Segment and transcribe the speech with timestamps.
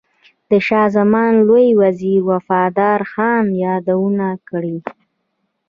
[0.49, 4.77] د شاه زمان لوی وزیر وفادار خان یادونه کړې.